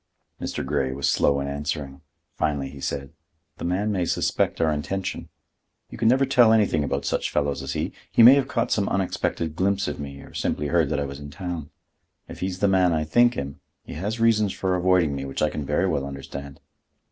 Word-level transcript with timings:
Mr. 0.41 0.65
Grey 0.65 0.93
was 0.93 1.07
slow 1.07 1.39
in 1.39 1.47
answering. 1.47 2.01
Finally 2.35 2.69
he 2.69 2.81
said: 2.81 3.11
"The 3.59 3.63
man 3.65 3.91
may 3.91 4.05
suspect 4.05 4.59
our 4.59 4.71
intention. 4.73 5.29
You 5.91 5.99
can 5.99 6.07
never 6.07 6.25
tell 6.25 6.51
anything 6.51 6.83
about 6.83 7.05
such 7.05 7.29
fellows 7.29 7.61
as 7.61 7.73
he. 7.73 7.93
He 8.11 8.23
may 8.23 8.33
have 8.33 8.47
caught 8.47 8.71
some 8.71 8.89
unexpected 8.89 9.55
glimpse 9.55 9.87
of 9.87 9.99
me 9.99 10.19
or 10.21 10.33
simply 10.33 10.69
heard 10.69 10.89
that 10.89 10.99
I 10.99 11.05
was 11.05 11.19
in 11.19 11.29
town. 11.29 11.69
If 12.27 12.39
he's 12.39 12.61
the 12.61 12.67
man 12.67 12.93
I 12.93 13.03
think 13.03 13.35
him, 13.35 13.59
he 13.83 13.93
has 13.93 14.19
reasons 14.19 14.53
for 14.53 14.73
avoiding 14.75 15.15
me 15.15 15.23
which 15.23 15.43
I 15.43 15.51
can 15.51 15.67
very 15.67 15.87
well 15.87 16.07
understand. 16.07 16.59